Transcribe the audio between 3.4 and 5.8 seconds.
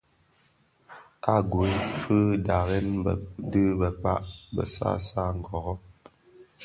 dhi bekpag Bassassa ngõrrõ.